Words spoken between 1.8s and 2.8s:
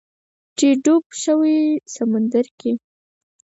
سمندر کې